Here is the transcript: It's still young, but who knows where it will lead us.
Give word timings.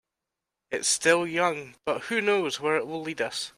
It's 0.71 0.87
still 0.87 1.27
young, 1.27 1.75
but 1.85 2.03
who 2.05 2.21
knows 2.21 2.59
where 2.59 2.75
it 2.75 2.87
will 2.87 3.01
lead 3.03 3.21
us. 3.21 3.49